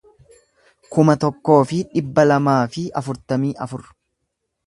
kuma 0.95 1.15
tokkoo 1.23 1.57
fi 1.71 1.81
dhibba 1.91 2.25
lamaa 2.31 2.57
fi 2.77 2.87
afurtamii 3.03 3.55
afur 3.67 3.85